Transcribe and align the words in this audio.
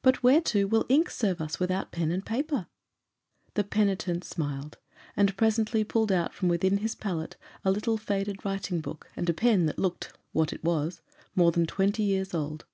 "But 0.00 0.22
whereto 0.22 0.66
will 0.66 0.86
ink 0.88 1.10
serve 1.10 1.38
us 1.38 1.60
without 1.60 1.92
pen 1.92 2.10
and 2.10 2.24
paper?" 2.24 2.68
The 3.52 3.62
penitent 3.64 4.24
smiled; 4.24 4.78
and 5.14 5.36
presently 5.36 5.84
pulled 5.84 6.10
out 6.10 6.32
from 6.32 6.48
within 6.48 6.78
his 6.78 6.94
pallet 6.94 7.36
a 7.62 7.70
little 7.70 7.98
faded 7.98 8.46
writing 8.46 8.80
book, 8.80 9.10
and 9.14 9.28
a 9.28 9.34
pen 9.34 9.66
that 9.66 9.78
looked 9.78 10.14
what 10.32 10.54
it 10.54 10.64
was 10.64 11.02
more 11.34 11.52
than 11.52 11.66
twenty 11.66 12.02
years 12.02 12.32
old. 12.32 12.64